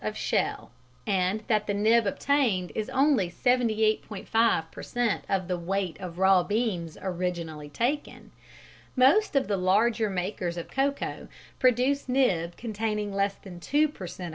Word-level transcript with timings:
of 0.03 0.17
shell, 0.17 0.71
and 1.05 1.43
that 1.45 1.67
the 1.67 1.73
nib 1.75 2.07
obtained 2.07 2.71
is 2.73 2.89
only 2.89 3.29
78.5 3.29 4.71
per 4.71 4.81
cent. 4.81 5.23
of 5.29 5.47
the 5.47 5.59
weight 5.59 5.95
of 5.99 6.17
raw 6.17 6.41
beans 6.41 6.97
originally 7.03 7.69
taken. 7.69 8.31
Most 8.95 9.35
of 9.35 9.47
the 9.47 9.57
larger 9.57 10.09
makers 10.09 10.57
of 10.57 10.71
cocoa 10.71 11.27
produce 11.59 12.09
nib 12.09 12.57
containing 12.57 13.13
less 13.13 13.35
than 13.35 13.59
two 13.59 13.87
per 13.87 14.07
cent. 14.07 14.29